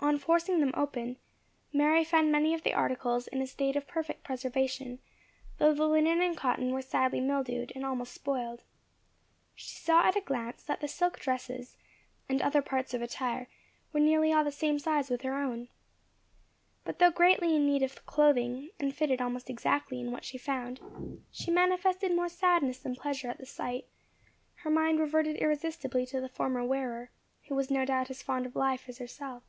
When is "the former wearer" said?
26.20-27.10